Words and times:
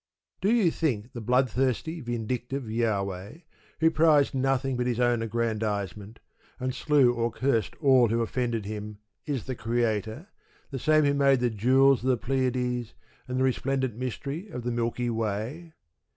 Do 0.41 0.51
you 0.51 0.71
think 0.71 1.13
the 1.13 1.21
bloodthirsty 1.21 1.99
vindictive 2.01 2.67
Jahweh, 2.67 3.41
who 3.81 3.91
prized 3.91 4.33
nothing 4.33 4.75
but 4.75 4.87
his 4.87 4.99
own 4.99 5.21
aggrandisement, 5.21 6.17
and 6.59 6.73
slew 6.73 7.13
or 7.13 7.31
cursed 7.31 7.75
all 7.79 8.07
who 8.07 8.23
offended 8.23 8.65
him, 8.65 8.97
is 9.27 9.43
the 9.45 9.53
Creator, 9.53 10.25
the 10.71 10.79
same 10.79 11.03
who 11.05 11.13
made 11.13 11.39
the 11.39 11.51
jewels 11.51 12.01
of 12.01 12.09
the 12.09 12.17
Pleiades, 12.17 12.95
and 13.27 13.37
the 13.39 13.43
resplendent 13.43 13.95
mystery 13.95 14.47
of 14.49 14.63
the 14.63 14.71
Milky 14.71 15.11
Way? 15.11 15.73